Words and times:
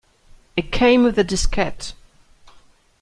It 0.57 0.71
came 0.71 1.03
with 1.03 1.19
a 1.19 1.23
diskette. 1.23 1.93